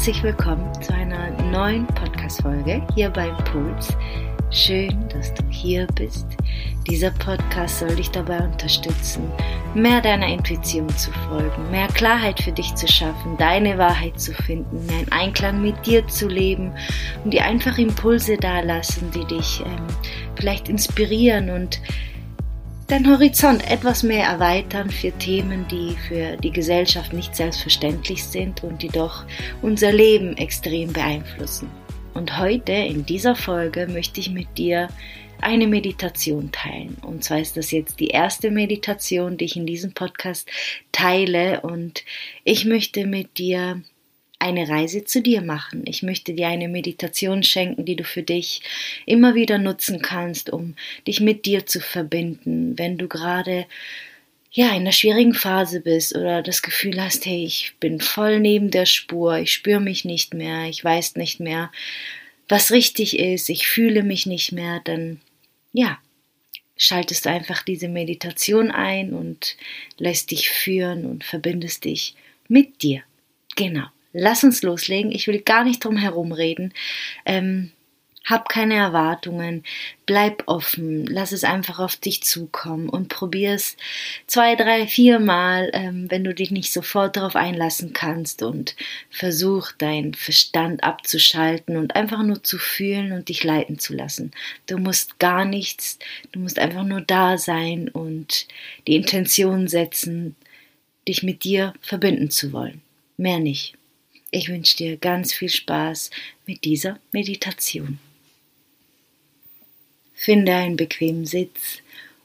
Herzlich 0.00 0.22
willkommen 0.22 0.72
zu 0.82 0.94
einer 0.94 1.28
neuen 1.50 1.86
Podcast-Folge 1.88 2.80
hier 2.94 3.10
beim 3.10 3.36
Puls. 3.44 3.94
Schön, 4.50 5.06
dass 5.10 5.34
du 5.34 5.42
hier 5.50 5.86
bist. 5.94 6.26
Dieser 6.88 7.10
Podcast 7.10 7.80
soll 7.80 7.94
dich 7.94 8.10
dabei 8.10 8.38
unterstützen, 8.38 9.30
mehr 9.74 10.00
deiner 10.00 10.26
Intuition 10.26 10.88
zu 10.88 11.10
folgen, 11.28 11.70
mehr 11.70 11.86
Klarheit 11.88 12.40
für 12.40 12.50
dich 12.50 12.74
zu 12.76 12.88
schaffen, 12.88 13.36
deine 13.36 13.76
Wahrheit 13.76 14.18
zu 14.18 14.32
finden, 14.32 14.86
mehr 14.86 15.00
in 15.00 15.12
Einklang 15.12 15.60
mit 15.60 15.84
dir 15.84 16.08
zu 16.08 16.28
leben 16.28 16.72
und 17.22 17.34
dir 17.34 17.44
einfach 17.44 17.76
Impulse 17.76 18.38
dalassen, 18.38 19.10
die 19.10 19.26
dich 19.26 19.60
ähm, 19.66 19.86
vielleicht 20.34 20.70
inspirieren 20.70 21.50
und 21.50 21.78
deinen 22.90 23.08
Horizont 23.08 23.70
etwas 23.70 24.02
mehr 24.02 24.26
erweitern 24.26 24.90
für 24.90 25.12
Themen, 25.12 25.64
die 25.68 25.96
für 26.08 26.36
die 26.38 26.50
Gesellschaft 26.50 27.12
nicht 27.12 27.36
selbstverständlich 27.36 28.24
sind 28.24 28.64
und 28.64 28.82
die 28.82 28.88
doch 28.88 29.24
unser 29.62 29.92
Leben 29.92 30.36
extrem 30.36 30.92
beeinflussen. 30.92 31.70
Und 32.14 32.38
heute 32.38 32.72
in 32.72 33.06
dieser 33.06 33.36
Folge 33.36 33.86
möchte 33.86 34.18
ich 34.18 34.30
mit 34.30 34.58
dir 34.58 34.88
eine 35.40 35.68
Meditation 35.68 36.50
teilen. 36.50 36.96
Und 37.02 37.22
zwar 37.22 37.38
ist 37.38 37.56
das 37.56 37.70
jetzt 37.70 38.00
die 38.00 38.08
erste 38.08 38.50
Meditation, 38.50 39.36
die 39.36 39.44
ich 39.44 39.56
in 39.56 39.66
diesem 39.66 39.92
Podcast 39.92 40.50
teile. 40.90 41.60
Und 41.60 42.04
ich 42.42 42.64
möchte 42.64 43.06
mit 43.06 43.38
dir 43.38 43.82
eine 44.40 44.68
Reise 44.68 45.04
zu 45.04 45.22
dir 45.22 45.42
machen. 45.42 45.84
Ich 45.86 46.02
möchte 46.02 46.32
dir 46.32 46.48
eine 46.48 46.68
Meditation 46.68 47.42
schenken, 47.42 47.84
die 47.84 47.94
du 47.94 48.04
für 48.04 48.22
dich 48.22 48.62
immer 49.06 49.34
wieder 49.34 49.58
nutzen 49.58 50.02
kannst, 50.02 50.50
um 50.50 50.74
dich 51.06 51.20
mit 51.20 51.44
dir 51.44 51.66
zu 51.66 51.78
verbinden, 51.80 52.76
wenn 52.78 52.98
du 52.98 53.06
gerade 53.06 53.66
ja, 54.50 54.70
in 54.70 54.80
einer 54.80 54.92
schwierigen 54.92 55.34
Phase 55.34 55.80
bist 55.80 56.16
oder 56.16 56.42
das 56.42 56.62
Gefühl 56.62 57.00
hast, 57.00 57.24
hey, 57.26 57.44
ich 57.44 57.74
bin 57.78 58.00
voll 58.00 58.40
neben 58.40 58.70
der 58.70 58.86
Spur, 58.86 59.38
ich 59.38 59.52
spüre 59.52 59.78
mich 59.78 60.04
nicht 60.04 60.34
mehr, 60.34 60.68
ich 60.68 60.82
weiß 60.82 61.14
nicht 61.16 61.38
mehr, 61.38 61.70
was 62.48 62.72
richtig 62.72 63.18
ist, 63.18 63.48
ich 63.48 63.68
fühle 63.68 64.02
mich 64.02 64.26
nicht 64.26 64.50
mehr, 64.50 64.80
dann 64.82 65.20
ja, 65.72 65.98
schaltest 66.76 67.28
einfach 67.28 67.62
diese 67.62 67.88
Meditation 67.88 68.72
ein 68.72 69.12
und 69.12 69.56
lässt 69.98 70.32
dich 70.32 70.48
führen 70.48 71.04
und 71.04 71.22
verbindest 71.22 71.84
dich 71.84 72.16
mit 72.48 72.82
dir. 72.82 73.02
Genau 73.54 73.86
lass 74.12 74.44
uns 74.44 74.62
loslegen. 74.62 75.12
Ich 75.12 75.26
will 75.26 75.40
gar 75.40 75.64
nicht 75.64 75.84
drum 75.84 75.96
herum 75.96 76.32
reden. 76.32 76.72
Ähm, 77.24 77.72
hab 78.30 78.48
keine 78.48 78.74
Erwartungen, 78.74 79.64
bleib 80.06 80.44
offen, 80.46 81.06
lass 81.06 81.32
es 81.32 81.42
einfach 81.42 81.78
auf 81.78 81.96
dich 81.96 82.22
zukommen 82.22 82.88
und 82.88 83.08
probier 83.08 83.54
es 83.54 83.76
zwei, 84.26 84.54
drei, 84.56 84.86
vier 84.86 85.18
Mal, 85.18 85.70
ähm, 85.72 86.10
wenn 86.10 86.22
du 86.22 86.34
dich 86.34 86.50
nicht 86.50 86.72
sofort 86.72 87.16
darauf 87.16 87.34
einlassen 87.34 87.92
kannst 87.92 88.42
und 88.42 88.76
versuch 89.10 89.72
deinen 89.72 90.14
Verstand 90.14 90.84
abzuschalten 90.84 91.76
und 91.76 91.96
einfach 91.96 92.22
nur 92.22 92.42
zu 92.44 92.58
fühlen 92.58 93.12
und 93.12 93.28
dich 93.30 93.42
leiten 93.42 93.78
zu 93.78 93.94
lassen. 93.94 94.32
Du 94.66 94.78
musst 94.78 95.18
gar 95.18 95.44
nichts, 95.44 95.98
du 96.32 96.40
musst 96.40 96.58
einfach 96.58 96.84
nur 96.84 97.00
da 97.00 97.38
sein 97.38 97.88
und 97.88 98.46
die 98.86 98.96
Intention 98.96 99.66
setzen, 99.66 100.36
dich 101.08 101.22
mit 101.22 101.42
dir 101.42 101.72
verbinden 101.80 102.30
zu 102.30 102.52
wollen. 102.52 102.82
Mehr 103.16 103.40
nicht. 103.40 103.79
Ich 104.30 104.48
wünsche 104.48 104.76
dir 104.76 104.96
ganz 104.96 105.34
viel 105.34 105.48
Spaß 105.48 106.10
mit 106.46 106.64
dieser 106.64 106.98
Meditation. 107.10 107.98
Finde 110.14 110.54
einen 110.54 110.76
bequemen 110.76 111.26
Sitz 111.26 111.78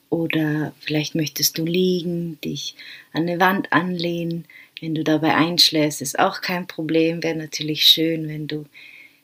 oder 0.09 0.73
vielleicht 0.81 1.15
möchtest 1.15 1.57
du 1.57 1.65
liegen, 1.65 2.39
dich 2.41 2.75
an 3.13 3.23
eine 3.23 3.39
Wand 3.39 3.73
anlehnen. 3.73 4.45
Wenn 4.81 4.93
du 4.93 5.03
dabei 5.03 5.35
einschläfst, 5.35 6.01
ist 6.01 6.19
auch 6.19 6.41
kein 6.41 6.67
Problem. 6.67 7.23
Wäre 7.23 7.35
natürlich 7.37 7.85
schön, 7.85 8.27
wenn 8.27 8.47
du 8.47 8.65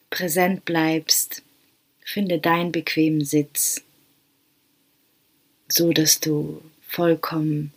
präsent 0.09 0.65
bleibst. 0.65 1.43
Finde 2.03 2.39
deinen 2.39 2.71
bequemen 2.71 3.23
Sitz, 3.23 3.83
so 5.67 5.93
dass 5.93 6.19
du 6.19 6.61
vollkommen 6.87 7.73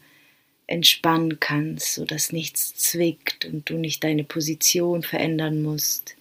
entspannen 0.66 1.38
kannst, 1.40 1.94
sodass 1.94 2.32
nichts 2.32 2.74
zwickt 2.74 3.44
und 3.44 3.68
du 3.68 3.76
nicht 3.76 4.02
deine 4.02 4.24
Position 4.24 5.02
verändern 5.02 5.62
musst. 5.62 6.16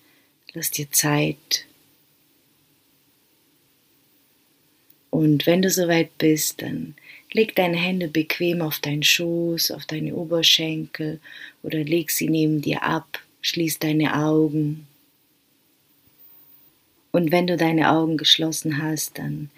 Lass 0.53 0.71
dir 0.71 0.91
Zeit. 0.91 1.65
Und 5.09 5.45
wenn 5.45 5.61
du 5.61 5.69
soweit 5.69 6.17
bist, 6.17 6.61
dann 6.61 6.95
leg 7.31 7.55
deine 7.55 7.77
Hände 7.77 8.07
bequem 8.07 8.61
auf 8.61 8.79
deinen 8.79 9.03
Schoß, 9.03 9.71
auf 9.71 9.85
deine 9.85 10.15
Oberschenkel 10.15 11.19
oder 11.61 11.83
leg 11.83 12.11
sie 12.11 12.29
neben 12.29 12.61
dir 12.61 12.83
ab, 12.83 13.19
schließ 13.41 13.79
deine 13.79 14.15
Augen. 14.15 14.87
Und 17.11 17.31
wenn 17.31 17.47
du 17.47 17.57
deine 17.57 17.91
Augen 17.91 18.17
geschlossen 18.17 18.81
hast, 18.81 19.19
dann 19.19 19.51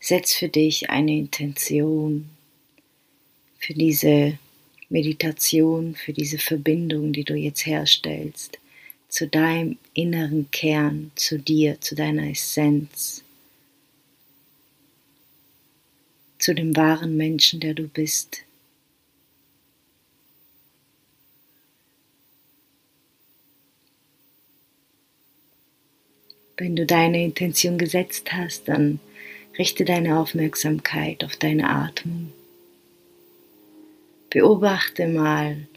setz 0.00 0.34
für 0.34 0.48
dich 0.48 0.90
eine 0.90 1.12
Intention, 1.12 2.30
für 3.62 3.74
diese 3.74 4.38
Meditation, 4.88 5.94
für 5.94 6.12
diese 6.12 6.38
Verbindung, 6.38 7.12
die 7.12 7.24
du 7.24 7.34
jetzt 7.34 7.64
herstellst, 7.64 8.58
zu 9.08 9.28
deinem 9.28 9.78
inneren 9.94 10.50
Kern, 10.50 11.12
zu 11.14 11.38
dir, 11.38 11.80
zu 11.80 11.94
deiner 11.94 12.28
Essenz, 12.30 13.22
zu 16.38 16.54
dem 16.54 16.74
wahren 16.76 17.16
Menschen, 17.16 17.60
der 17.60 17.74
du 17.74 17.86
bist. 17.86 18.42
Wenn 26.56 26.74
du 26.74 26.84
deine 26.84 27.24
Intention 27.24 27.78
gesetzt 27.78 28.32
hast, 28.32 28.66
dann 28.66 28.98
richte 29.56 29.84
deine 29.84 30.18
Aufmerksamkeit 30.18 31.22
auf 31.22 31.36
deine 31.36 31.68
Atmung. 31.68 32.32
Beobachte 34.32 35.08
mal, 35.08 35.68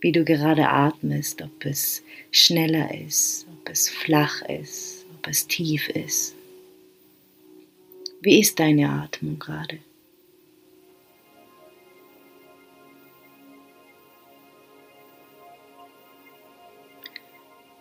wie 0.00 0.10
du 0.10 0.24
gerade 0.24 0.68
atmest, 0.68 1.42
ob 1.42 1.64
es 1.64 2.02
schneller 2.32 2.92
ist, 2.92 3.46
ob 3.52 3.68
es 3.68 3.88
flach 3.88 4.42
ist, 4.42 5.06
ob 5.14 5.28
es 5.28 5.46
tief 5.46 5.88
ist. 5.90 6.34
Wie 8.20 8.40
ist 8.40 8.58
deine 8.58 8.90
Atmung 8.90 9.38
gerade? 9.38 9.78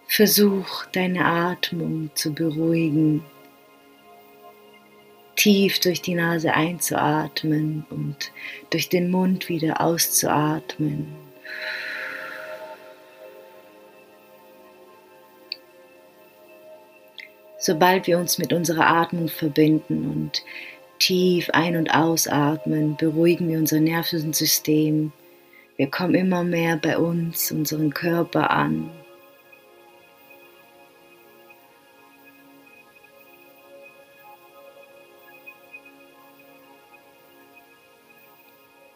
Versuch 0.07 0.85
deine 0.91 1.25
Atmung 1.25 2.11
zu 2.13 2.35
beruhigen 2.35 3.23
tief 5.39 5.79
durch 5.79 6.01
die 6.01 6.15
Nase 6.15 6.53
einzuatmen 6.53 7.85
und 7.89 8.33
durch 8.71 8.89
den 8.89 9.09
Mund 9.09 9.47
wieder 9.47 9.79
auszuatmen. 9.79 11.07
Sobald 17.57 18.05
wir 18.07 18.19
uns 18.19 18.37
mit 18.37 18.51
unserer 18.51 18.87
Atmung 18.87 19.29
verbinden 19.29 20.11
und 20.11 20.43
tief 20.99 21.49
ein- 21.51 21.77
und 21.77 21.89
ausatmen, 21.89 22.97
beruhigen 22.97 23.47
wir 23.47 23.59
unser 23.59 23.79
Nervensystem. 23.79 25.13
Wir 25.77 25.89
kommen 25.89 26.15
immer 26.15 26.43
mehr 26.43 26.75
bei 26.75 26.97
uns, 26.97 27.49
unseren 27.53 27.93
Körper 27.93 28.49
an 28.49 28.91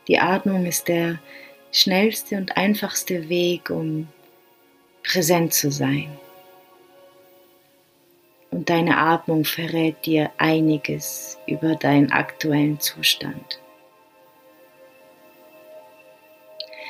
Die 0.07 0.19
Atmung 0.19 0.65
ist 0.65 0.87
der 0.87 1.19
schnellste 1.71 2.35
und 2.37 2.57
einfachste 2.57 3.29
Weg, 3.29 3.69
um 3.69 4.07
präsent 5.03 5.53
zu 5.53 5.71
sein. 5.71 6.09
Und 8.51 8.69
deine 8.69 8.97
Atmung 8.97 9.45
verrät 9.45 10.05
dir 10.05 10.31
einiges 10.37 11.39
über 11.47 11.75
deinen 11.75 12.11
aktuellen 12.11 12.79
Zustand. 12.79 13.59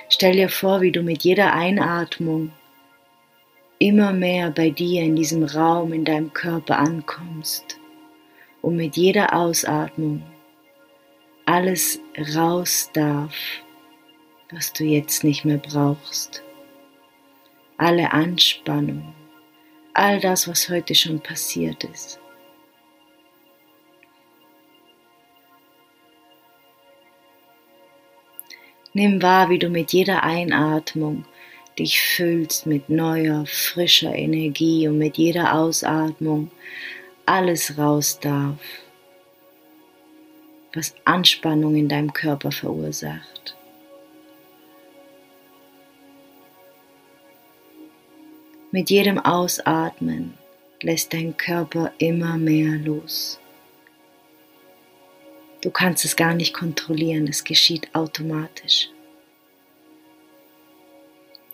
Stell 0.10 0.34
dir 0.34 0.50
vor, 0.50 0.82
wie 0.82 0.92
du 0.92 1.02
mit 1.02 1.24
jeder 1.24 1.54
Einatmung 1.54 2.52
immer 3.80 4.12
mehr 4.12 4.52
bei 4.52 4.70
dir 4.70 5.04
in 5.04 5.16
diesem 5.16 5.44
Raum, 5.44 5.94
in 5.94 6.06
deinem 6.06 6.34
Körper 6.34 6.78
ankommst 6.78 7.80
und 8.62 8.76
mit 8.76 8.96
jeder 8.98 9.34
Ausatmung 9.34 10.24
alles 11.46 12.00
raus 12.36 12.90
darf, 12.94 13.36
was 14.52 14.72
du 14.74 14.84
jetzt 14.84 15.24
nicht 15.24 15.46
mehr 15.46 15.58
brauchst. 15.58 16.44
Alle 17.78 18.12
Anspannung, 18.14 19.14
all 19.94 20.20
das, 20.20 20.48
was 20.48 20.70
heute 20.70 20.96
schon 20.96 21.20
passiert 21.20 21.84
ist. 21.84 22.20
Nimm 28.94 29.22
wahr, 29.24 29.50
wie 29.50 29.58
du 29.58 29.70
mit 29.70 29.92
jeder 29.92 30.24
Einatmung 30.24 31.26
dich 31.80 32.00
füllst 32.00 32.68
mit 32.68 32.90
neuer, 32.90 33.46
frischer 33.48 34.14
Energie 34.14 34.88
und 34.88 35.00
mit 35.00 35.18
jeder 35.18 35.56
Ausatmung 35.56 36.52
alles 37.26 37.78
raus 37.78 38.20
darf, 38.20 38.60
was 40.74 40.96
Anspannung 41.06 41.76
in 41.76 41.88
deinem 41.88 42.14
Körper 42.14 42.52
verursacht. 42.52 43.56
Mit 48.72 48.90
jedem 48.90 49.20
Ausatmen 49.20 50.34
lässt 50.82 51.14
dein 51.14 51.38
Körper 51.38 51.94
immer 52.00 52.38
mehr 52.38 52.80
los. 52.80 53.40
Du 55.62 55.70
kannst 55.70 56.04
es 56.06 56.16
gar 56.16 56.34
nicht 56.34 56.54
kontrollieren, 56.54 57.28
es 57.28 57.44
geschieht 57.44 57.94
automatisch. 57.94 58.90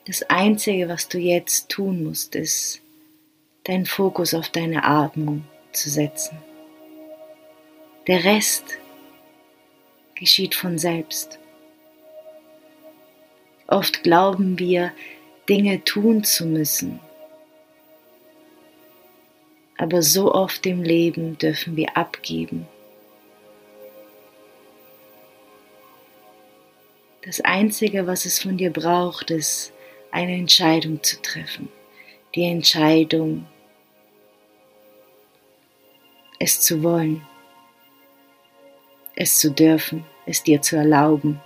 Das 0.05 0.23
Einzige, 0.23 0.89
was 0.89 1.07
du 1.09 1.19
jetzt 1.19 1.69
tun 1.69 2.03
musst, 2.05 2.35
ist, 2.35 2.81
deinen 3.65 3.85
Fokus 3.85 4.33
auf 4.33 4.49
deine 4.49 4.83
Atmung 4.83 5.43
zu 5.73 5.89
setzen. 5.89 6.39
Der 8.07 8.23
Rest 8.23 8.79
geschieht 10.19 10.53
von 10.53 10.77
selbst. 10.77 11.39
Oft 13.67 14.03
glauben 14.03 14.59
wir, 14.59 14.91
Dinge 15.47 15.83
tun 15.83 16.23
zu 16.23 16.45
müssen. 16.45 16.99
Aber 19.77 20.01
so 20.01 20.33
oft 20.33 20.65
im 20.65 20.83
Leben 20.83 21.37
dürfen 21.37 21.75
wir 21.75 21.95
abgeben 21.95 22.67
Das 27.29 27.41
Einzige, 27.41 28.07
was 28.07 28.25
es 28.25 28.41
von 28.41 28.57
dir 28.57 28.71
braucht, 28.71 29.29
ist 29.29 29.71
eine 30.09 30.33
Entscheidung 30.33 31.03
zu 31.03 31.21
treffen. 31.21 31.69
Die 32.33 32.45
Entscheidung, 32.45 33.45
es 36.39 36.59
zu 36.59 36.81
wollen, 36.81 37.21
es 39.15 39.37
zu 39.37 39.51
dürfen, 39.51 40.05
es 40.29 40.43
dir 40.43 40.61
zu 40.61 40.75
erlauben. 40.75 41.41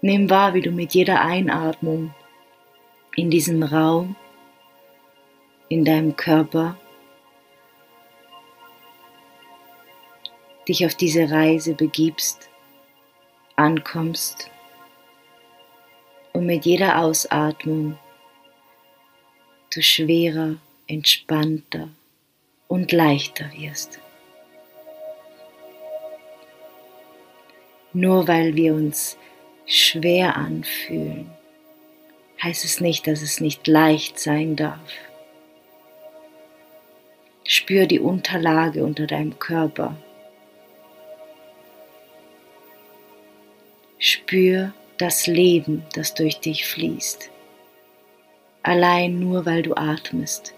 Nimm 0.00 0.30
wahr, 0.30 0.54
wie 0.54 0.62
du 0.62 0.70
mit 0.70 0.94
jeder 0.94 1.20
Einatmung 1.20 2.14
in 3.14 3.30
diesem 3.30 3.62
Raum, 3.62 4.16
in 5.68 5.84
deinem 5.84 6.16
Körper 6.16 6.76
dich 10.66 10.86
auf 10.86 10.94
diese 10.94 11.30
Reise 11.30 11.74
begibst, 11.74 12.48
ankommst 13.56 14.50
und 16.32 16.46
mit 16.46 16.64
jeder 16.64 16.98
Ausatmung 16.98 17.98
du 19.74 19.82
schwerer, 19.82 20.56
entspannter 20.86 21.88
und 22.66 22.92
leichter 22.92 23.50
wirst. 23.52 24.00
Nur 27.92 28.28
weil 28.28 28.54
wir 28.56 28.74
uns 28.74 29.16
schwer 29.66 30.36
anfühlen, 30.36 31.30
heißt 32.42 32.64
es 32.64 32.80
nicht, 32.80 33.06
dass 33.06 33.22
es 33.22 33.40
nicht 33.40 33.66
leicht 33.66 34.18
sein 34.18 34.56
darf. 34.56 34.92
Spür 37.44 37.86
die 37.86 38.00
Unterlage 38.00 38.84
unter 38.84 39.06
deinem 39.06 39.38
Körper 39.38 39.96
Spür 44.04 44.72
das 44.98 45.28
Leben, 45.28 45.84
das 45.94 46.14
durch 46.14 46.40
dich 46.40 46.66
fließt. 46.66 47.30
Allein 48.64 49.20
nur 49.20 49.46
weil 49.46 49.62
du 49.62 49.74
atmest. 49.74 50.54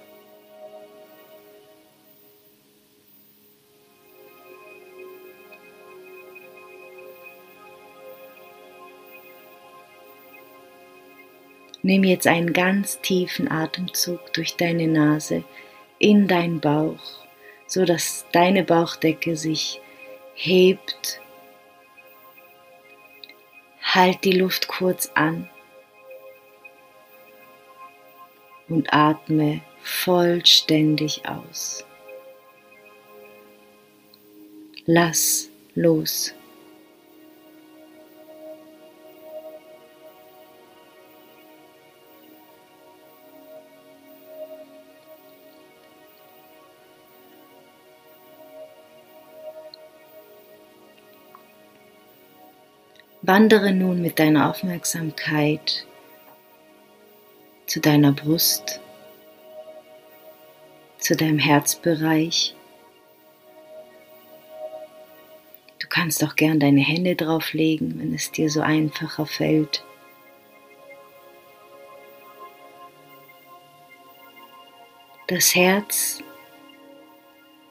Nimm 11.84 12.02
jetzt 12.02 12.26
einen 12.26 12.54
ganz 12.54 12.98
tiefen 13.02 13.50
Atemzug 13.50 14.32
durch 14.32 14.56
deine 14.56 14.88
Nase 14.88 15.44
in 15.98 16.26
deinen 16.26 16.58
Bauch, 16.58 17.26
so 17.66 17.84
dass 17.84 18.24
deine 18.32 18.64
Bauchdecke 18.64 19.36
sich 19.36 19.82
hebt 20.34 21.20
Halt 23.82 24.24
die 24.24 24.32
Luft 24.32 24.66
kurz 24.66 25.10
an 25.14 25.48
und 28.68 28.92
atme 28.92 29.60
vollständig 29.82 31.28
aus. 31.28 31.84
Lass 34.86 35.50
los. 35.74 36.34
Wandere 53.26 53.72
nun 53.72 54.02
mit 54.02 54.18
deiner 54.18 54.50
Aufmerksamkeit 54.50 55.86
zu 57.64 57.80
deiner 57.80 58.12
Brust, 58.12 58.82
zu 60.98 61.16
deinem 61.16 61.38
Herzbereich. 61.38 62.54
Du 65.78 65.88
kannst 65.88 66.22
auch 66.22 66.36
gern 66.36 66.60
deine 66.60 66.82
Hände 66.82 67.16
drauflegen, 67.16 67.98
wenn 67.98 68.12
es 68.12 68.30
dir 68.30 68.50
so 68.50 68.60
einfacher 68.60 69.24
fällt. 69.24 69.82
Das 75.28 75.54
Herz 75.54 76.22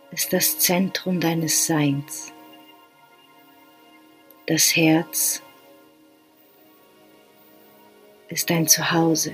ist 0.09 0.33
das 0.33 0.57
Zentrum 0.57 1.19
deines 1.19 1.67
Seins. 1.67 2.33
Das 4.45 4.75
Herz 4.75 5.41
ist 8.27 8.49
dein 8.49 8.67
Zuhause. 8.67 9.33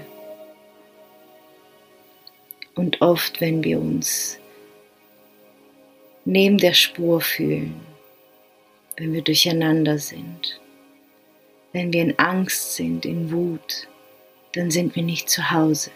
Und 2.75 3.01
oft, 3.01 3.41
wenn 3.41 3.63
wir 3.63 3.79
uns 3.79 4.37
neben 6.25 6.59
der 6.59 6.73
Spur 6.73 7.21
fühlen, 7.21 7.81
wenn 8.97 9.11
wir 9.11 9.23
durcheinander 9.23 9.97
sind, 9.97 10.61
wenn 11.73 11.91
wir 11.91 12.03
in 12.03 12.19
Angst 12.19 12.75
sind, 12.75 13.03
in 13.03 13.31
Wut, 13.31 13.87
dann 14.53 14.69
sind 14.69 14.95
wir 14.95 15.03
nicht 15.03 15.27
zu 15.27 15.49
Hause. 15.49 15.89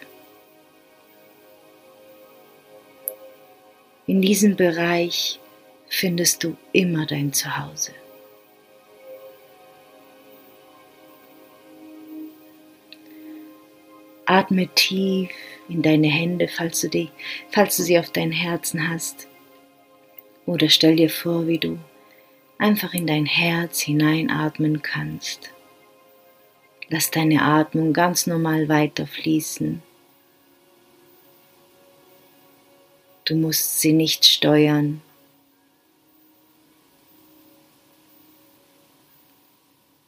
In 4.08 4.24
diesem 4.24 4.55
Bereich 4.55 5.39
findest 5.88 6.43
du 6.43 6.58
immer 6.72 7.05
dein 7.05 7.32
Zuhause. 7.32 7.93
Atme 14.25 14.68
tief 14.75 15.30
in 15.70 15.82
deine 15.82 16.08
Hände, 16.08 16.48
falls 16.48 16.82
du, 16.82 16.89
die, 16.89 17.10
falls 17.50 17.77
du 17.77 17.84
sie 17.84 18.00
auf 18.00 18.12
dein 18.12 18.32
Herzen 18.32 18.89
hast. 18.89 19.27
Oder 20.46 20.70
stell 20.70 20.96
dir 20.96 21.10
vor, 21.10 21.48
wie 21.48 21.58
du 21.58 21.80
einfach 22.58 22.94
in 22.94 23.08
dein 23.08 23.25
Herz 23.25 23.82
hineinatmen 23.82 24.82
kannst. 24.82 25.51
Lass 26.89 27.12
deine 27.12 27.42
Atmung 27.42 27.94
ganz 27.94 28.27
normal 28.27 28.70
weiterfließen. 28.70 29.82
Du 33.25 33.36
musst 33.36 33.80
sie 33.80 33.94
nicht 33.94 34.25
steuern. 34.25 35.01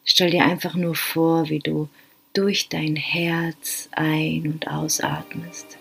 Stell 0.04 0.30
dir 0.30 0.46
einfach 0.46 0.76
nur 0.76 0.96
vor, 0.96 1.50
wie 1.50 1.60
du 1.60 1.90
durch 2.36 2.70
dein 2.70 2.96
Herz 2.96 3.90
ein- 3.94 4.46
und 4.46 4.68
ausatmest. 4.68 5.78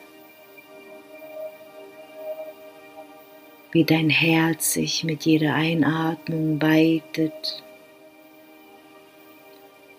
Wie 3.72 3.84
dein 3.84 4.08
Herz 4.08 4.74
sich 4.74 5.02
mit 5.02 5.24
jeder 5.24 5.54
Einatmung 5.54 6.62
weitet 6.62 7.62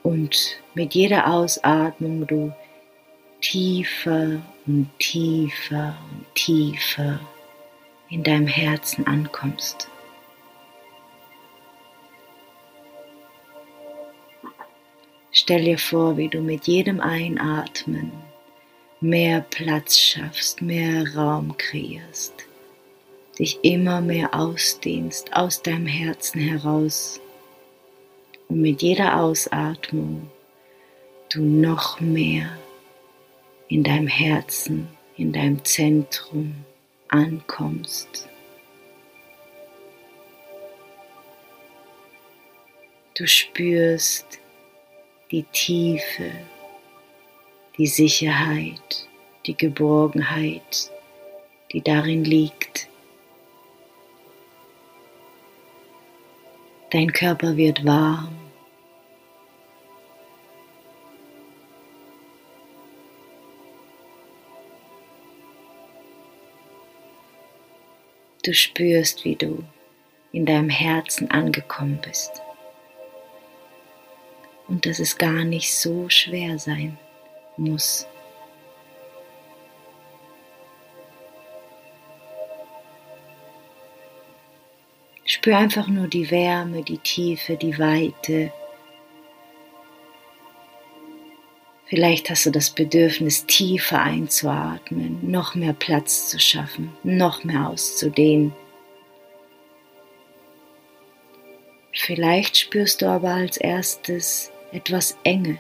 und 0.02 0.62
mit 0.74 0.96
jeder 0.96 1.28
Ausatmung 1.28 2.26
du 2.26 2.54
tiefer 3.42 4.42
und 4.66 4.90
tiefer 4.98 5.98
und 6.10 6.26
tiefer 6.36 7.20
in 8.10 8.24
deinem 8.24 8.48
Herzen 8.48 9.06
ankommst. 9.06 9.90
Stell 15.46 15.64
dir 15.64 15.78
vor, 15.78 16.18
wie 16.18 16.28
du 16.28 16.42
mit 16.42 16.66
jedem 16.66 17.00
Einatmen 17.00 18.12
mehr 19.00 19.42
Platz 19.42 19.96
schaffst, 19.96 20.64
mehr 20.64 21.06
Raum 21.14 21.56
kreierst, 21.56 22.34
dich 23.38 23.60
immer 23.62 24.02
mehr 24.02 24.34
ausdehnst 24.34 25.36
aus 25.36 25.62
deinem 25.62 25.86
Herzen 25.86 26.42
heraus 26.42 27.22
und 28.48 28.60
mit 28.60 28.82
jeder 28.82 29.22
Ausatmung 29.22 30.32
du 31.30 31.44
noch 31.44 32.00
mehr 32.00 32.50
in 33.68 33.84
deinem 33.84 34.08
Herzen, 34.08 34.88
in 35.16 35.32
deinem 35.32 35.64
Zentrum 35.64 36.56
ankommst. 37.10 38.28
Du 43.14 43.28
spürst 43.28 44.40
die 45.36 45.44
Tiefe, 45.52 46.32
die 47.78 47.88
Sicherheit, 47.88 49.10
die 49.46 49.58
Geborgenheit, 49.58 50.90
die 51.74 51.82
darin 51.82 52.24
liegt. 52.24 52.88
Dein 56.92 57.12
Körper 57.12 57.58
wird 57.58 57.84
warm. 57.84 58.34
Du 68.46 68.54
spürst, 68.54 69.26
wie 69.26 69.36
du 69.36 69.66
in 70.32 70.46
deinem 70.46 70.70
Herzen 70.70 71.30
angekommen 71.30 72.00
bist 72.02 72.45
und 74.68 74.86
dass 74.86 75.00
es 75.00 75.18
gar 75.18 75.44
nicht 75.44 75.74
so 75.74 76.10
schwer 76.10 76.58
sein 76.58 76.98
muss. 77.58 78.08
Spür 85.26 85.58
einfach 85.58 85.88
nur 85.88 86.08
die 86.08 86.32
Wärme, 86.32 86.84
die 86.84 87.00
Tiefe, 87.00 87.58
die 87.58 87.78
Weite. 87.78 88.52
Vielleicht 91.88 92.30
hast 92.30 92.46
du 92.46 92.52
das 92.52 92.72
Bedürfnis, 92.72 93.46
tiefer 93.46 94.02
einzuatmen, 94.02 95.20
noch 95.30 95.54
mehr 95.54 95.74
Platz 95.74 96.30
zu 96.30 96.40
schaffen, 96.40 96.96
noch 97.04 97.44
mehr 97.44 97.70
auszudehnen. 97.70 98.54
Vielleicht 101.94 102.58
spürst 102.58 103.02
du 103.02 103.08
aber 103.08 103.30
als 103.32 103.58
erstes 103.58 104.52
etwas 104.76 105.18
Enge 105.24 105.58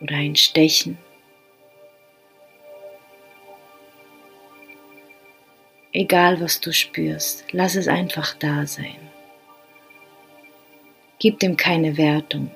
oder 0.00 0.16
ein 0.16 0.34
Stechen. 0.34 0.98
Egal 5.92 6.40
was 6.40 6.60
du 6.60 6.72
spürst, 6.72 7.44
lass 7.52 7.76
es 7.76 7.86
einfach 7.86 8.34
da 8.34 8.66
sein. 8.66 8.98
Gib 11.20 11.38
dem 11.38 11.56
keine 11.56 11.96
Wertung. 11.96 12.50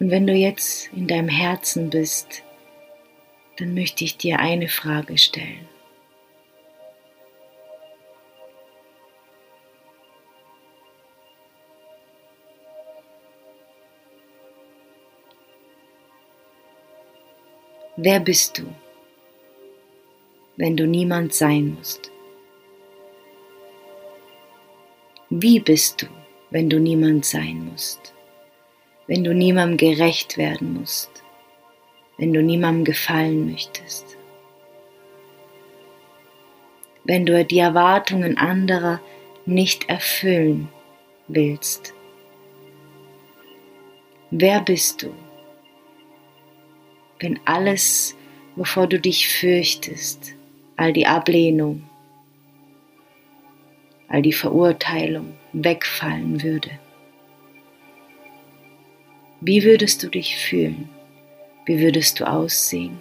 Und 0.00 0.10
wenn 0.10 0.26
du 0.26 0.32
jetzt 0.32 0.92
in 0.92 1.06
deinem 1.06 1.28
Herzen 1.28 1.90
bist, 1.90 2.42
dann 3.58 3.74
möchte 3.74 4.02
ich 4.04 4.16
dir 4.16 4.40
eine 4.40 4.68
Frage 4.68 5.16
stellen. 5.16 5.77
Wer 18.00 18.20
bist 18.20 18.56
du, 18.58 18.62
wenn 20.56 20.76
du 20.76 20.86
niemand 20.86 21.34
sein 21.34 21.74
musst? 21.76 22.12
Wie 25.30 25.58
bist 25.58 26.02
du, 26.02 26.06
wenn 26.50 26.70
du 26.70 26.78
niemand 26.78 27.24
sein 27.24 27.68
musst? 27.72 28.14
Wenn 29.08 29.24
du 29.24 29.34
niemandem 29.34 29.78
gerecht 29.78 30.38
werden 30.38 30.74
musst? 30.74 31.10
Wenn 32.18 32.32
du 32.32 32.40
niemandem 32.40 32.84
gefallen 32.84 33.50
möchtest? 33.50 34.16
Wenn 37.02 37.26
du 37.26 37.44
die 37.44 37.58
Erwartungen 37.58 38.38
anderer 38.38 39.00
nicht 39.44 39.88
erfüllen 39.88 40.68
willst? 41.26 41.94
Wer 44.30 44.60
bist 44.60 45.02
du? 45.02 45.12
Wenn 47.20 47.38
alles, 47.44 48.16
wovor 48.56 48.86
du 48.86 48.98
dich 49.00 49.28
fürchtest, 49.28 50.34
all 50.76 50.92
die 50.92 51.06
Ablehnung, 51.06 51.82
all 54.08 54.22
die 54.22 54.32
Verurteilung 54.32 55.34
wegfallen 55.52 56.42
würde. 56.42 56.70
Wie 59.40 59.62
würdest 59.62 60.02
du 60.02 60.08
dich 60.08 60.36
fühlen? 60.36 60.88
Wie 61.66 61.80
würdest 61.80 62.18
du 62.18 62.28
aussehen? 62.28 62.98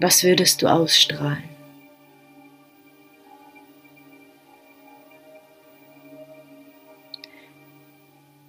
Was 0.00 0.24
würdest 0.24 0.62
du 0.62 0.66
ausstrahlen? 0.66 1.56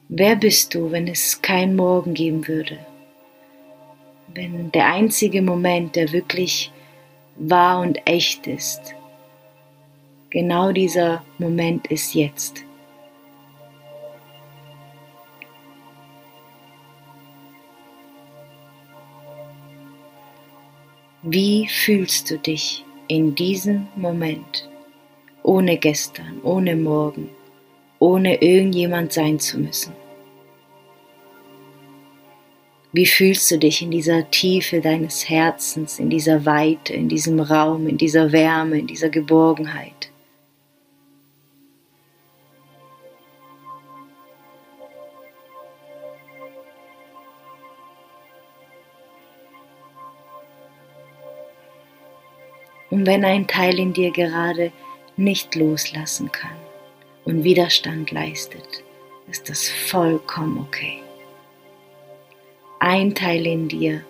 Wer 0.10 0.36
bist 0.38 0.74
du, 0.74 0.92
wenn 0.92 1.08
es 1.08 1.42
kein 1.42 1.76
Morgen 1.76 2.14
geben 2.14 2.48
würde? 2.48 2.80
Wenn 4.38 4.72
der 4.72 4.86
einzige 4.86 5.42
Moment, 5.42 5.96
der 5.96 6.12
wirklich 6.14 6.72
wahr 7.38 7.80
und 7.80 7.98
echt 8.06 8.46
ist, 8.46 8.94
genau 10.30 10.72
dieser 10.72 11.24
Moment 11.40 11.88
ist 11.88 12.14
jetzt. 12.14 12.64
Wie 21.24 21.68
fühlst 21.68 22.30
du 22.30 22.38
dich 22.38 22.86
in 23.08 23.34
diesem 23.34 23.88
Moment, 23.96 24.70
ohne 25.42 25.78
gestern, 25.78 26.40
ohne 26.44 26.76
morgen, 26.76 27.30
ohne 27.98 28.40
irgendjemand 28.40 29.12
sein 29.14 29.40
zu 29.40 29.58
müssen? 29.58 29.94
Wie 32.98 33.06
fühlst 33.06 33.52
du 33.52 33.60
dich 33.60 33.84
in 33.84 33.92
dieser 33.92 34.32
Tiefe 34.32 34.82
deines 34.82 35.30
Herzens, 35.30 36.00
in 36.00 36.10
dieser 36.10 36.48
Weite, 36.48 36.94
in 36.94 37.08
diesem 37.08 37.40
Raum, 37.40 37.88
in 37.88 37.96
dieser 37.96 38.32
Wärme, 38.32 38.80
in 38.80 38.88
dieser 38.88 39.10
Geborgenheit? 39.10 40.10
Und 52.90 53.06
wenn 53.06 53.24
ein 53.24 53.46
Teil 53.46 53.78
in 53.78 53.94
dir 53.94 54.10
gerade 54.10 54.72
nicht 55.18 55.54
loslassen 55.54 56.32
kann 56.32 56.58
und 57.26 57.44
Widerstand 57.44 58.10
leistet, 58.10 58.84
ist 59.30 59.48
das 59.50 59.70
vollkommen 59.70 60.66
okay. 60.68 61.07
Ein 62.90 63.16
Teil 63.16 63.46
in 63.46 63.68
dir 63.68 64.02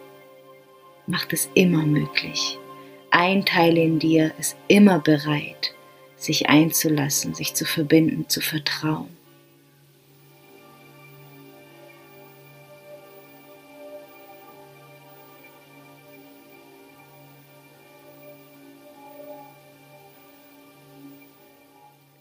macht 1.08 1.34
es 1.34 1.50
immer 1.56 1.82
möglich. 1.82 2.60
Ein 3.10 3.44
Teil 3.44 3.76
in 3.76 3.98
dir 3.98 4.32
ist 4.38 4.56
immer 4.68 5.00
bereit, 5.00 5.74
sich 6.16 6.48
einzulassen, 6.48 7.34
sich 7.34 7.56
zu 7.56 7.66
verbinden, 7.66 8.30
zu 8.30 8.40
vertrauen. 8.40 9.10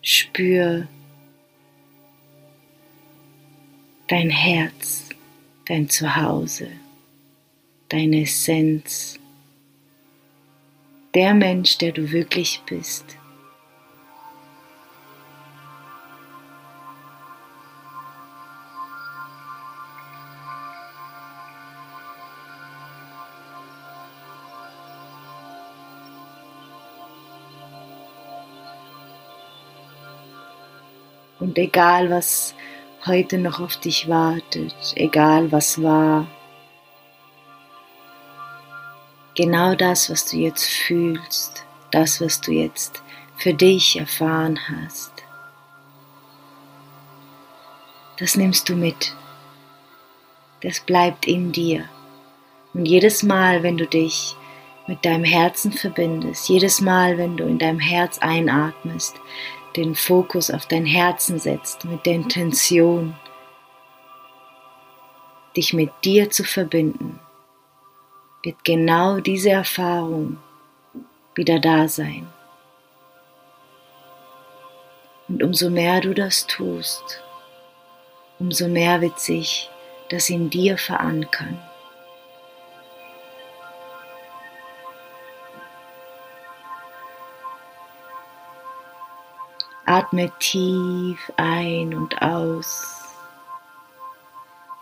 Spür 0.01 0.89
dein 4.09 4.31
Herz 4.31 5.07
dein 5.67 5.89
Zuhause, 5.89 6.69
deine 7.89 8.23
Essenz, 8.23 9.19
der 11.15 11.35
Mensch, 11.35 11.79
der 11.79 11.93
du 11.93 12.11
wirklich 12.13 12.63
bist. 12.67 13.05
Und 31.39 31.59
egal 31.59 32.11
was 32.11 32.55
heute 33.07 33.39
noch 33.39 33.61
auf 33.61 33.77
dich 33.77 34.09
wartet, 34.09 34.75
egal 34.97 35.53
was 35.53 35.83
war, 35.83 36.27
genau 39.37 39.75
das, 39.75 40.11
was 40.11 40.25
du 40.25 40.39
jetzt 40.39 40.65
fühlst, 40.65 41.65
das, 41.91 42.21
was 42.21 42.41
du 42.41 42.53
jetzt 42.53 43.03
für 43.37 43.55
dich 43.55 43.99
erfahren 43.99 44.59
hast, 44.69 45.13
das 48.19 48.37
nimmst 48.37 48.69
du 48.69 48.77
mit. 48.77 49.15
Das 50.63 50.81
bleibt 50.81 51.27
in 51.27 51.53
dir. 51.53 51.85
Und 52.73 52.87
jedes 52.87 53.23
Mal, 53.23 53.63
wenn 53.63 53.77
du 53.77 53.87
dich 53.87 54.35
mit 54.87 55.05
deinem 55.05 55.25
Herzen 55.25 55.73
verbindest, 55.73 56.49
jedes 56.49 56.81
Mal, 56.81 57.19
wenn 57.19 57.37
du 57.37 57.45
in 57.45 57.59
deinem 57.59 57.79
Herz 57.79 58.19
einatmest, 58.19 59.15
den 59.77 59.95
Fokus 59.95 60.51
auf 60.51 60.67
dein 60.67 60.87
Herzen 60.87 61.39
setzt, 61.39 61.85
mit 61.85 62.07
der 62.07 62.15
Intention, 62.15 63.15
dich 65.57 65.73
mit 65.73 65.91
dir 66.05 66.31
zu 66.31 66.45
verbinden, 66.45 67.19
wird 68.43 68.65
genau 68.65 69.21
diese 69.21 69.51
Erfahrung 69.51 70.39
wieder 71.35 71.59
da 71.59 71.89
sein. 71.89 72.27
Und 75.29 75.43
umso 75.43 75.71
mehr 75.71 76.01
du 76.01 76.15
das 76.15 76.47
tust, 76.47 77.23
umso 78.39 78.69
mehr 78.69 79.01
wird 79.01 79.19
sich 79.19 79.69
das 80.09 80.31
in 80.31 80.51
dir 80.51 80.79
verankern. 80.79 81.59
Atme 89.87 90.33
tief 90.41 91.33
ein 91.37 91.95
und 91.95 92.21
aus. 92.21 93.05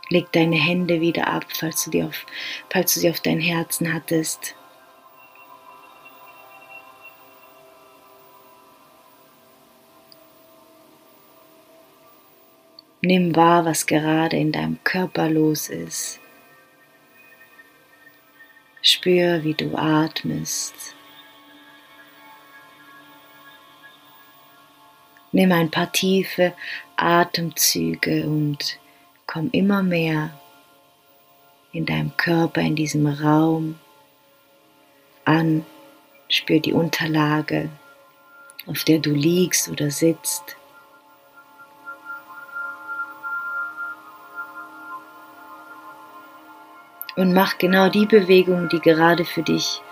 Leg 0.09 0.33
deine 0.33 0.57
Hände 0.57 1.03
wieder 1.03 1.29
ab, 1.29 1.45
falls 1.49 1.85
du, 1.85 1.91
die 1.91 2.03
auf, 2.03 2.25
falls 2.71 2.95
du 2.95 3.01
sie 3.01 3.11
auf 3.11 3.21
dein 3.21 3.39
Herzen 3.39 3.93
hattest. 3.93 4.55
Nimm 13.03 13.37
wahr, 13.37 13.67
was 13.67 13.85
gerade 13.85 14.39
in 14.39 14.53
deinem 14.53 14.83
Körper 14.85 15.29
los 15.29 15.69
ist. 15.69 16.19
Spür, 18.81 19.45
wie 19.45 19.53
du 19.53 19.77
atmest. 19.77 20.94
Nimm 25.35 25.51
ein 25.51 25.69
paar 25.69 25.91
tiefe 25.91 26.55
Atemzüge 26.95 28.25
und 28.25 28.79
komm 29.27 29.51
immer 29.51 29.83
mehr 29.83 30.31
in 31.73 31.87
deinem 31.87 32.17
Körper, 32.17 32.61
in 32.61 32.77
diesem 32.77 33.09
Raum 33.09 33.81
an. 35.25 35.67
Spür 36.29 36.61
die 36.61 36.73
Unterlage, 36.73 37.69
auf 38.67 38.85
der 38.85 39.01
du 39.01 39.11
liegst 39.11 39.69
oder 39.69 39.91
sitzt. 39.91 40.57
Und 47.17 47.35
mach 47.35 47.59
genau 47.59 47.89
die 47.89 48.07
Bewegung, 48.07 48.69
die 48.69 48.81
gerade 48.81 49.25
für 49.25 49.43
dich 49.43 49.83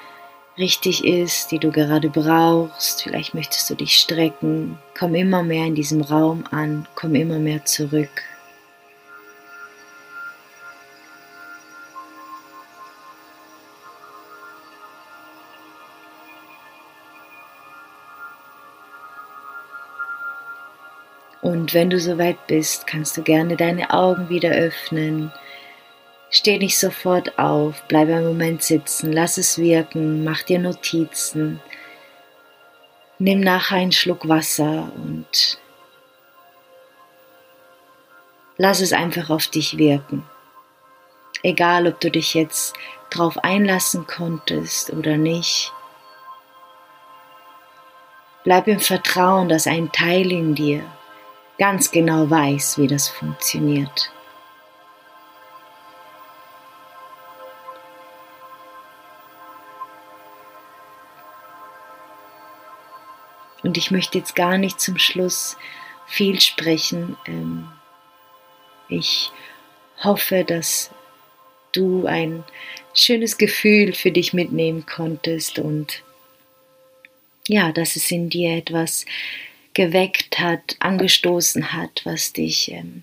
richtig 0.59 1.05
ist, 1.05 1.51
die 1.51 1.59
du 1.59 1.71
gerade 1.71 2.11
brauchst. 2.11 3.03
Vielleicht 3.03 3.35
möchtest 3.35 3.69
du 3.71 3.75
dich 3.75 3.97
strecken. 3.97 4.79
Komm 4.99 5.15
immer 5.15 5.43
mehr 5.43 5.67
in 5.67 5.75
diesem 5.75 6.03
Raum 6.03 6.45
an, 6.51 6.87
komm 6.95 7.15
immer 7.15 7.39
mehr 7.39 7.65
zurück. 7.65 8.23
Und 21.41 21.75
wenn 21.75 21.91
du 21.91 21.99
soweit 21.99 22.47
bist, 22.47 22.87
kannst 22.87 23.17
du 23.17 23.23
gerne 23.23 23.57
deine 23.57 23.91
Augen 23.91 24.29
wieder 24.29 24.51
öffnen 24.51 25.33
Steh 26.35 26.57
nicht 26.59 26.79
sofort 26.79 27.39
auf, 27.39 27.85
bleib 27.89 28.09
einen 28.09 28.27
Moment 28.27 28.63
sitzen, 28.63 29.13
lass 29.13 29.37
es 29.37 29.59
wirken, 29.59 30.25
mach 30.25 30.43
dir 30.43 30.59
Notizen, 30.59 31.61
nimm 33.19 33.41
nachher 33.41 33.77
einen 33.77 33.93
Schluck 33.93 34.27
Wasser 34.27 34.91
und 34.97 35.59
lass 38.57 38.81
es 38.81 38.95
einfach 38.95 39.29
auf 39.29 39.47
dich 39.47 39.77
wirken. 39.77 40.25
Egal, 41.43 41.87
ob 41.87 42.01
du 42.01 42.11
dich 42.11 42.33
jetzt 42.33 42.73
drauf 43.11 43.37
einlassen 43.45 44.07
konntest 44.07 44.91
oder 44.91 45.19
nicht. 45.19 45.71
Bleib 48.43 48.69
im 48.69 48.81
Vertrauen, 48.81 49.51
dass 49.51 49.67
ein 49.67 49.93
Teil 49.93 50.33
in 50.33 50.55
dir 50.55 50.83
ganz 51.59 51.91
genau 51.91 52.31
weiß, 52.31 52.79
wie 52.79 52.87
das 52.87 53.09
funktioniert. 53.09 54.11
Und 63.63 63.77
ich 63.77 63.91
möchte 63.91 64.19
jetzt 64.19 64.35
gar 64.35 64.59
nicht 64.59 64.81
zum 64.81 64.99
Schluss 64.99 65.57
viel 66.07 66.41
sprechen. 66.41 67.17
Ähm, 67.27 67.69
ich 68.89 69.31
hoffe, 70.03 70.45
dass 70.45 70.91
du 71.73 72.07
ein 72.07 72.45
schönes 72.95 73.39
Gefühl 73.39 73.93
für 73.93 74.11
dich 74.11 74.33
mitnehmen 74.33 74.85
konntest 74.85 75.59
und 75.59 76.03
ja, 77.49 77.73
dass 77.73 77.97
es 77.97 78.11
in 78.11 78.29
dir 78.29 78.57
etwas 78.57 79.05
geweckt 79.75 80.39
hat, 80.39 80.77
angestoßen 80.81 81.73
hat, 81.73 82.03
was 82.05 82.33
dich 82.33 82.71
ähm, 82.71 83.03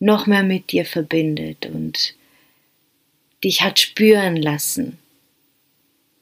noch 0.00 0.26
mehr 0.26 0.42
mit 0.42 0.72
dir 0.72 0.84
verbindet 0.84 1.66
und 1.66 2.14
dich 3.42 3.62
hat 3.62 3.78
spüren 3.78 4.36
lassen, 4.36 4.98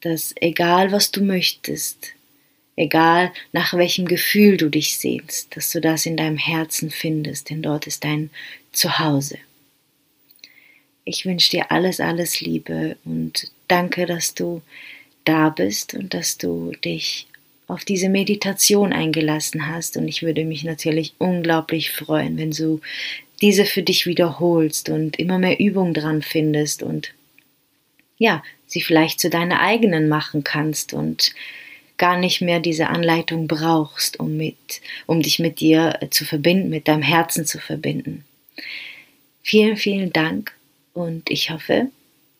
dass 0.01 0.35
egal 0.39 0.91
was 0.91 1.11
du 1.11 1.21
möchtest, 1.21 2.13
egal 2.75 3.31
nach 3.51 3.73
welchem 3.73 4.05
Gefühl 4.05 4.57
du 4.57 4.69
dich 4.69 4.97
sehnst, 4.97 5.55
dass 5.55 5.71
du 5.71 5.81
das 5.81 6.05
in 6.05 6.17
deinem 6.17 6.37
Herzen 6.37 6.89
findest, 6.89 7.49
denn 7.49 7.61
dort 7.61 7.87
ist 7.87 8.03
dein 8.03 8.29
Zuhause. 8.71 9.37
Ich 11.05 11.25
wünsche 11.25 11.51
dir 11.51 11.71
alles, 11.71 11.99
alles 11.99 12.41
Liebe 12.41 12.97
und 13.03 13.51
danke, 13.67 14.05
dass 14.05 14.33
du 14.33 14.61
da 15.25 15.49
bist 15.49 15.93
und 15.93 16.13
dass 16.13 16.37
du 16.37 16.71
dich 16.83 17.27
auf 17.67 17.85
diese 17.85 18.09
Meditation 18.09 18.93
eingelassen 18.93 19.67
hast. 19.67 19.97
Und 19.97 20.07
ich 20.07 20.21
würde 20.21 20.45
mich 20.45 20.63
natürlich 20.63 21.13
unglaublich 21.17 21.91
freuen, 21.91 22.37
wenn 22.37 22.51
du 22.51 22.81
diese 23.41 23.65
für 23.65 23.83
dich 23.83 24.05
wiederholst 24.05 24.89
und 24.89 25.19
immer 25.19 25.39
mehr 25.39 25.59
Übung 25.59 25.93
dran 25.93 26.21
findest 26.21 26.83
und 26.83 27.13
ja, 28.17 28.43
sie 28.67 28.81
vielleicht 28.81 29.19
zu 29.19 29.29
deiner 29.29 29.59
eigenen 29.59 30.07
machen 30.07 30.43
kannst 30.43 30.93
und 30.93 31.33
gar 31.97 32.17
nicht 32.17 32.41
mehr 32.41 32.59
diese 32.59 32.87
Anleitung 32.87 33.47
brauchst, 33.47 34.19
um 34.19 34.35
mit, 34.37 34.81
um 35.05 35.21
dich 35.21 35.39
mit 35.39 35.59
dir 35.59 35.97
äh, 36.01 36.09
zu 36.09 36.25
verbinden, 36.25 36.69
mit 36.69 36.87
deinem 36.87 37.03
Herzen 37.03 37.45
zu 37.45 37.59
verbinden. 37.59 38.25
Vielen, 39.41 39.77
vielen 39.77 40.13
Dank 40.13 40.53
und 40.93 41.29
ich 41.29 41.49
hoffe, 41.49 41.89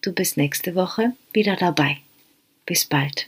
du 0.02 0.13
bist 0.13 0.38
nächste 0.38 0.76
Woche 0.76 1.13
wieder 1.34 1.56
dabei. 1.56 1.98
Bis 2.66 2.86
bald. 2.86 3.28